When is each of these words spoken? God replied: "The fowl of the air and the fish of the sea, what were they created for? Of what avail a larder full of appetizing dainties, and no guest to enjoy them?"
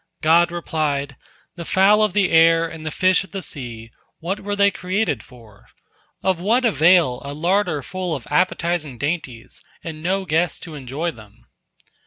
God 0.23 0.51
replied: 0.51 1.15
"The 1.57 1.63
fowl 1.63 2.01
of 2.01 2.13
the 2.13 2.31
air 2.31 2.67
and 2.67 2.83
the 2.83 2.89
fish 2.89 3.23
of 3.23 3.29
the 3.29 3.43
sea, 3.43 3.91
what 4.17 4.39
were 4.39 4.55
they 4.55 4.71
created 4.71 5.21
for? 5.21 5.67
Of 6.23 6.39
what 6.39 6.65
avail 6.65 7.21
a 7.23 7.35
larder 7.35 7.83
full 7.83 8.15
of 8.15 8.25
appetizing 8.31 8.97
dainties, 8.97 9.61
and 9.83 10.01
no 10.01 10.25
guest 10.25 10.63
to 10.63 10.73
enjoy 10.73 11.11
them?" 11.11 11.45